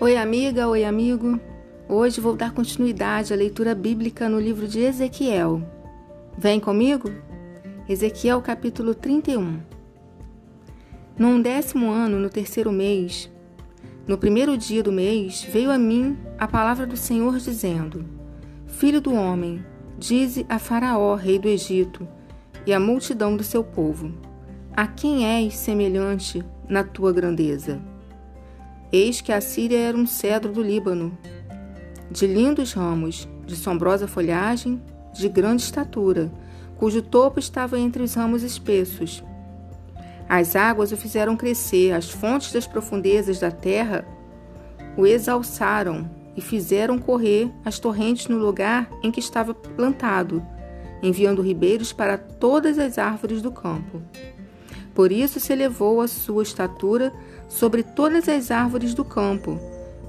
Oi, 0.00 0.16
amiga, 0.16 0.68
oi, 0.68 0.84
amigo. 0.84 1.40
Hoje 1.88 2.20
vou 2.20 2.36
dar 2.36 2.52
continuidade 2.52 3.32
à 3.32 3.36
leitura 3.36 3.74
bíblica 3.74 4.28
no 4.28 4.38
livro 4.38 4.68
de 4.68 4.78
Ezequiel. 4.78 5.60
Vem 6.38 6.60
comigo? 6.60 7.10
Ezequiel 7.88 8.40
capítulo 8.40 8.94
31. 8.94 9.58
No 11.18 11.42
décimo 11.42 11.90
ano, 11.90 12.20
no 12.20 12.30
terceiro 12.30 12.70
mês, 12.70 13.28
no 14.06 14.16
primeiro 14.16 14.56
dia 14.56 14.84
do 14.84 14.92
mês, 14.92 15.42
veio 15.42 15.68
a 15.68 15.76
mim 15.76 16.16
a 16.38 16.46
palavra 16.46 16.86
do 16.86 16.96
Senhor 16.96 17.36
dizendo: 17.38 18.04
Filho 18.68 19.00
do 19.00 19.12
homem, 19.12 19.64
dize 19.98 20.46
a 20.48 20.60
Faraó, 20.60 21.16
rei 21.16 21.40
do 21.40 21.48
Egito, 21.48 22.06
e 22.64 22.72
à 22.72 22.78
multidão 22.78 23.36
do 23.36 23.42
seu 23.42 23.64
povo: 23.64 24.14
A 24.76 24.86
quem 24.86 25.26
és 25.26 25.56
semelhante 25.56 26.40
na 26.68 26.84
tua 26.84 27.12
grandeza? 27.12 27.97
Eis 28.90 29.20
que 29.20 29.32
a 29.32 29.40
Síria 29.40 29.78
era 29.78 29.96
um 29.96 30.06
cedro 30.06 30.50
do 30.50 30.62
Líbano, 30.62 31.16
de 32.10 32.26
lindos 32.26 32.72
ramos, 32.72 33.28
de 33.44 33.54
sombrosa 33.54 34.08
folhagem, 34.08 34.82
de 35.12 35.28
grande 35.28 35.62
estatura, 35.62 36.32
cujo 36.76 37.02
topo 37.02 37.38
estava 37.38 37.78
entre 37.78 38.02
os 38.02 38.14
ramos 38.14 38.42
espessos. 38.42 39.22
As 40.26 40.56
águas 40.56 40.90
o 40.90 40.96
fizeram 40.96 41.36
crescer, 41.36 41.92
as 41.92 42.10
fontes 42.10 42.50
das 42.50 42.66
profundezas 42.66 43.38
da 43.38 43.50
terra 43.50 44.06
o 44.96 45.06
exalçaram 45.06 46.10
e 46.34 46.40
fizeram 46.40 46.98
correr 46.98 47.50
as 47.64 47.78
torrentes 47.78 48.26
no 48.26 48.38
lugar 48.38 48.90
em 49.02 49.10
que 49.10 49.20
estava 49.20 49.52
plantado, 49.52 50.42
enviando 51.02 51.42
ribeiros 51.42 51.92
para 51.92 52.16
todas 52.16 52.78
as 52.78 52.96
árvores 52.96 53.42
do 53.42 53.52
campo. 53.52 54.02
Por 54.94 55.12
isso 55.12 55.38
se 55.38 55.52
elevou 55.52 56.00
a 56.00 56.08
sua 56.08 56.42
estatura 56.42 57.12
sobre 57.48 57.82
todas 57.82 58.28
as 58.28 58.50
árvores 58.50 58.94
do 58.94 59.04
campo, 59.04 59.58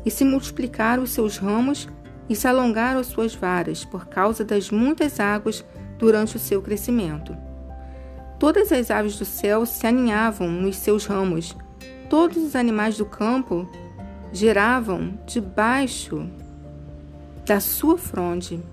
e 0.05 0.11
se 0.11 0.23
multiplicaram 0.23 1.03
os 1.03 1.11
seus 1.11 1.37
ramos 1.37 1.87
e 2.29 2.35
se 2.35 2.47
alongaram 2.47 2.99
as 2.99 3.07
suas 3.07 3.33
varas, 3.33 3.83
por 3.83 4.05
causa 4.05 4.45
das 4.45 4.69
muitas 4.69 5.19
águas 5.19 5.65
durante 5.97 6.35
o 6.35 6.39
seu 6.39 6.61
crescimento. 6.61 7.35
Todas 8.37 8.71
as 8.71 8.91
aves 8.91 9.17
do 9.17 9.25
céu 9.25 9.65
se 9.65 9.85
aninhavam 9.87 10.47
nos 10.49 10.77
seus 10.77 11.05
ramos, 11.05 11.55
todos 12.09 12.37
os 12.37 12.55
animais 12.55 12.97
do 12.97 13.05
campo 13.05 13.67
giravam 14.31 15.19
debaixo 15.25 16.29
da 17.45 17.59
sua 17.59 17.97
fronde, 17.97 18.63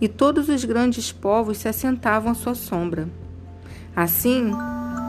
e 0.00 0.08
todos 0.08 0.48
os 0.48 0.64
grandes 0.64 1.12
povos 1.12 1.58
se 1.58 1.68
assentavam 1.68 2.32
à 2.32 2.34
sua 2.34 2.54
sombra. 2.54 3.08
Assim, 3.94 4.50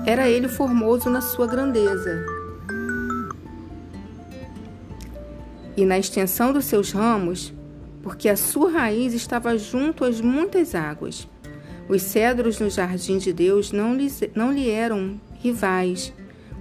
era 0.06 0.30
ele 0.30 0.48
formoso 0.48 1.10
na 1.10 1.22
sua 1.22 1.48
grandeza. 1.48 2.43
E 5.76 5.86
na 5.86 5.98
extensão 5.98 6.54
dos 6.54 6.66
seus 6.66 6.92
ramos, 6.92 7.54
porque 8.02 8.30
a 8.30 8.36
sua 8.36 8.72
raiz 8.72 9.14
estava 9.14 9.58
junto 9.58 10.04
às 10.04 10.22
muitas 10.22 10.76
águas. 10.76 11.28
Os 11.88 12.02
cedros 12.02 12.60
no 12.60 12.70
jardim 12.70 13.18
de 13.18 13.34
Deus 13.34 13.72
não 13.72 13.96
lhe, 13.96 14.08
não 14.36 14.52
lhe 14.52 14.70
eram 14.70 15.20
rivais, 15.40 16.14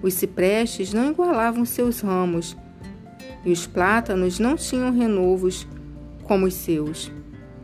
os 0.03 0.15
ciprestes 0.15 0.93
não 0.93 1.11
igualavam 1.11 1.65
seus 1.65 2.01
ramos, 2.01 2.57
e 3.45 3.53
os 3.53 3.67
plátanos 3.67 4.39
não 4.39 4.57
tinham 4.57 4.93
renovos 4.93 5.67
como 6.23 6.47
os 6.47 6.55
seus. 6.55 7.13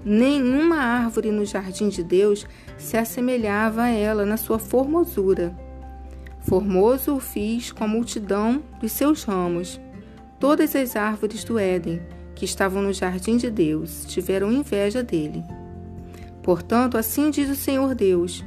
Nenhuma 0.04 0.76
árvore 0.76 1.30
no 1.30 1.44
jardim 1.44 1.88
de 1.88 2.02
Deus 2.02 2.46
se 2.76 2.96
assemelhava 2.96 3.82
a 3.82 3.90
ela 3.90 4.24
na 4.24 4.36
sua 4.36 4.58
formosura. 4.58 5.56
Formoso 6.40 7.16
o 7.16 7.20
fiz 7.20 7.72
com 7.72 7.84
a 7.84 7.88
multidão 7.88 8.62
dos 8.80 8.92
seus 8.92 9.24
ramos. 9.24 9.80
Todas 10.38 10.76
as 10.76 10.94
árvores 10.94 11.42
do 11.42 11.58
Éden, 11.58 12.00
que 12.34 12.44
estavam 12.44 12.80
no 12.80 12.92
jardim 12.92 13.36
de 13.36 13.50
Deus, 13.50 14.04
tiveram 14.06 14.52
inveja 14.52 15.02
dele. 15.02 15.42
Portanto, 16.42 16.96
assim 16.96 17.30
diz 17.30 17.50
o 17.50 17.56
Senhor 17.56 17.94
Deus: 17.94 18.44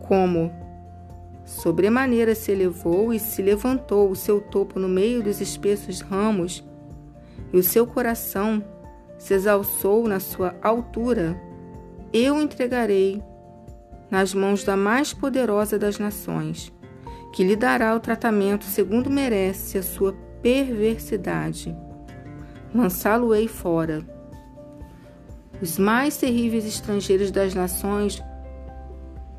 Como 0.00 0.52
sobremaneira 1.44 2.34
se 2.34 2.50
elevou 2.50 3.14
e 3.14 3.20
se 3.20 3.40
levantou 3.40 4.10
o 4.10 4.16
seu 4.16 4.40
topo 4.40 4.80
no 4.80 4.88
meio 4.88 5.22
dos 5.22 5.40
espessos 5.40 6.00
ramos, 6.00 6.64
e 7.52 7.56
o 7.56 7.62
seu 7.62 7.86
coração 7.86 8.62
se 9.16 9.34
exalçou 9.34 10.08
na 10.08 10.18
sua 10.18 10.56
altura, 10.60 11.40
eu 12.12 12.42
entregarei 12.42 13.22
nas 14.10 14.34
mãos 14.34 14.64
da 14.64 14.76
mais 14.76 15.14
poderosa 15.14 15.78
das 15.78 15.98
nações, 15.98 16.72
que 17.32 17.44
lhe 17.44 17.54
dará 17.54 17.94
o 17.94 18.00
tratamento 18.00 18.64
segundo 18.64 19.08
merece 19.08 19.78
a 19.78 19.82
sua 19.82 20.25
perversidade. 20.46 21.76
Lançá-lo-ei 22.72 23.48
fora. 23.48 24.06
Os 25.60 25.76
mais 25.76 26.18
terríveis 26.18 26.64
estrangeiros 26.64 27.32
das 27.32 27.52
nações 27.52 28.22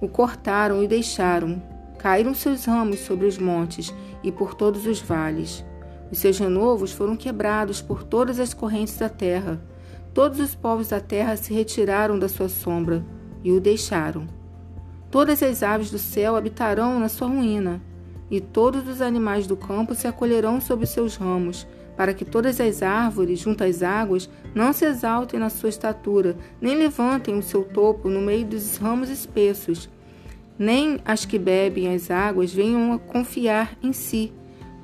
o 0.02 0.10
cortaram 0.10 0.84
e 0.84 0.88
deixaram. 0.88 1.64
Caíram 1.98 2.34
seus 2.34 2.66
ramos 2.66 3.00
sobre 3.00 3.26
os 3.26 3.38
montes 3.38 3.96
e 4.22 4.34
por 4.34 4.54
todos 4.54 4.86
os 4.86 5.00
vales. 5.00 5.64
Os 6.12 6.18
seus 6.18 6.38
renovos 6.40 6.92
foram 6.92 7.16
quebrados 7.16 7.80
por 7.80 8.04
todas 8.04 8.38
as 8.38 8.54
correntes 8.54 8.98
da 8.98 9.08
terra. 9.08 9.62
Todos 10.14 10.42
os 10.42 10.56
povos 10.56 10.90
da 10.90 11.00
terra 11.00 11.38
se 11.38 11.54
retiraram 11.54 12.20
da 12.20 12.28
sua 12.28 12.50
sombra 12.50 13.02
e 13.46 13.54
o 13.54 13.62
deixaram. 13.62 14.28
Todas 15.10 15.42
as 15.42 15.64
aves 15.64 15.90
do 15.90 15.98
céu 15.98 16.36
habitarão 16.36 17.00
na 17.00 17.08
sua 17.08 17.30
ruína, 17.30 17.82
e 18.30 18.42
todos 18.42 18.88
os 18.88 19.02
animais 19.02 19.48
do 19.48 19.56
campo 19.56 19.96
se 19.96 20.08
acolherão 20.08 20.60
sob 20.60 20.86
seus 20.86 21.16
ramos, 21.16 21.68
para 21.96 22.14
que 22.14 22.26
todas 22.26 22.60
as 22.60 22.84
árvores 22.84 23.40
junto 23.40 23.64
às 23.64 23.82
águas 23.82 24.30
não 24.54 24.72
se 24.72 24.86
exaltem 24.86 25.40
na 25.40 25.50
sua 25.50 25.70
estatura, 25.70 26.38
nem 26.62 26.76
levantem 26.76 27.38
o 27.38 27.44
seu 27.44 27.64
topo 27.64 28.10
no 28.10 28.22
meio 28.22 28.46
dos 28.46 28.78
ramos 28.78 29.10
espessos, 29.10 29.90
nem 30.60 31.00
as 31.06 31.26
que 31.26 31.40
bebem 31.40 31.94
as 31.94 32.12
águas 32.12 32.54
venham 32.54 32.94
a 32.94 33.00
confiar 33.00 33.76
em 33.82 33.94
si, 33.94 34.32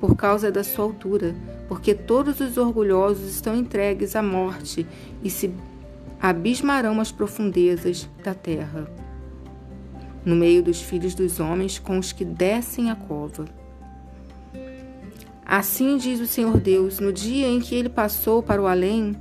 por 0.00 0.16
causa 0.16 0.50
da 0.50 0.64
sua 0.64 0.84
altura, 0.84 1.34
porque 1.68 1.94
todos 1.94 2.40
os 2.40 2.56
orgulhosos 2.56 3.30
estão 3.30 3.54
entregues 3.54 4.16
à 4.16 4.22
morte 4.22 4.86
e 5.22 5.30
se 5.30 5.54
abismarão 6.20 7.00
as 7.00 7.12
profundezas 7.12 8.08
da 8.22 8.34
terra 8.34 8.88
no 10.24 10.34
meio 10.34 10.62
dos 10.62 10.80
filhos 10.80 11.14
dos 11.14 11.40
homens 11.40 11.78
com 11.78 11.98
os 11.98 12.12
que 12.12 12.24
descem 12.24 12.90
a 12.90 12.96
cova. 12.96 13.44
Assim 15.44 15.98
diz 15.98 16.20
o 16.20 16.26
Senhor 16.26 16.58
Deus: 16.58 16.98
no 17.00 17.12
dia 17.12 17.46
em 17.46 17.60
que 17.60 17.74
ele 17.74 17.88
passou 17.88 18.42
para 18.42 18.62
o 18.62 18.66
além, 18.66 19.14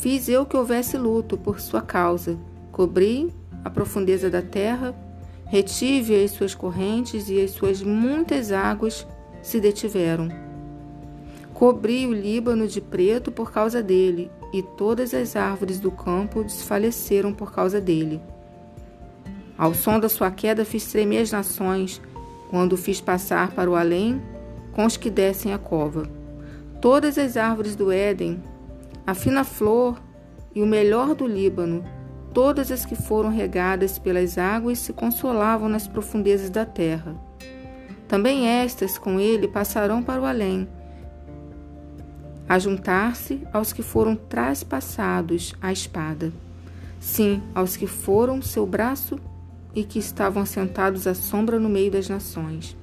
fiz 0.00 0.28
eu 0.28 0.44
que 0.44 0.56
houvesse 0.56 0.98
luto 0.98 1.38
por 1.38 1.60
sua 1.60 1.80
causa, 1.80 2.38
cobri 2.70 3.32
a 3.64 3.70
profundeza 3.70 4.28
da 4.28 4.42
terra, 4.42 4.94
retive 5.46 6.22
as 6.22 6.32
suas 6.32 6.54
correntes 6.54 7.28
e 7.28 7.40
as 7.40 7.52
suas 7.52 7.82
muitas 7.82 8.52
águas 8.52 9.06
se 9.42 9.60
detiveram. 9.60 10.28
Cobri 11.54 12.06
o 12.06 12.12
Líbano 12.12 12.66
de 12.66 12.80
preto 12.80 13.30
por 13.30 13.52
causa 13.52 13.82
dele, 13.82 14.30
e 14.52 14.62
todas 14.62 15.14
as 15.14 15.36
árvores 15.36 15.78
do 15.78 15.90
campo 15.90 16.42
desfaleceram 16.42 17.32
por 17.32 17.52
causa 17.52 17.80
dele. 17.80 18.20
Ao 19.62 19.72
som 19.72 20.00
da 20.00 20.08
sua 20.08 20.28
queda 20.28 20.64
fiz 20.64 20.86
tremer 20.86 21.20
as 21.20 21.30
nações, 21.30 22.02
quando 22.50 22.76
fiz 22.76 23.00
passar 23.00 23.52
para 23.52 23.70
o 23.70 23.76
além 23.76 24.20
com 24.72 24.84
os 24.84 24.96
que 24.96 25.08
descem 25.08 25.54
a 25.54 25.58
cova. 25.58 26.02
Todas 26.80 27.16
as 27.16 27.36
árvores 27.36 27.76
do 27.76 27.92
Éden, 27.92 28.42
a 29.06 29.14
fina 29.14 29.44
flor 29.44 30.02
e 30.52 30.60
o 30.60 30.66
melhor 30.66 31.14
do 31.14 31.28
Líbano, 31.28 31.84
todas 32.34 32.72
as 32.72 32.84
que 32.84 32.96
foram 32.96 33.30
regadas 33.30 34.00
pelas 34.00 34.36
águas 34.36 34.80
se 34.80 34.92
consolavam 34.92 35.68
nas 35.68 35.86
profundezas 35.86 36.50
da 36.50 36.66
terra. 36.66 37.14
Também 38.08 38.48
estas 38.48 38.98
com 38.98 39.20
ele 39.20 39.46
passarão 39.46 40.02
para 40.02 40.20
o 40.20 40.26
além, 40.26 40.66
a 42.48 42.58
juntar-se 42.58 43.46
aos 43.52 43.72
que 43.72 43.80
foram 43.80 44.16
traspassados 44.16 45.54
à 45.62 45.70
espada. 45.70 46.32
Sim, 46.98 47.40
aos 47.54 47.76
que 47.76 47.86
foram 47.86 48.42
seu 48.42 48.66
braço 48.66 49.20
e 49.74 49.84
que 49.84 49.98
estavam 49.98 50.44
sentados 50.44 51.06
à 51.06 51.14
sombra 51.14 51.58
no 51.58 51.68
meio 51.68 51.90
das 51.90 52.08
nações. 52.08 52.76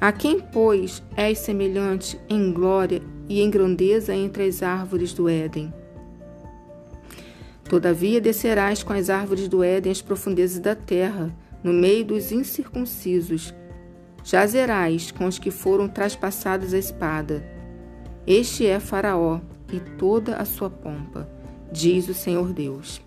A 0.00 0.12
quem, 0.12 0.40
pois, 0.40 1.02
és 1.16 1.38
semelhante 1.38 2.20
em 2.28 2.52
glória 2.52 3.02
e 3.28 3.40
em 3.40 3.50
grandeza 3.50 4.14
entre 4.14 4.44
as 4.44 4.62
árvores 4.62 5.12
do 5.12 5.28
Éden? 5.28 5.72
Todavia 7.68 8.20
descerás 8.20 8.82
com 8.82 8.92
as 8.92 9.10
árvores 9.10 9.48
do 9.48 9.62
Éden 9.62 9.92
às 9.92 10.00
profundezas 10.00 10.60
da 10.60 10.74
terra, 10.74 11.34
no 11.62 11.72
meio 11.72 12.04
dos 12.04 12.32
incircuncisos. 12.32 13.52
Jazerás 14.24 15.10
com 15.10 15.26
os 15.26 15.38
que 15.38 15.50
foram 15.50 15.88
traspassados 15.88 16.72
a 16.72 16.78
espada. 16.78 17.44
Este 18.26 18.66
é 18.66 18.78
Faraó 18.78 19.40
e 19.72 19.80
toda 19.80 20.36
a 20.36 20.44
sua 20.44 20.70
pompa, 20.70 21.28
diz 21.72 22.08
o 22.08 22.14
Senhor 22.14 22.52
Deus. 22.52 23.02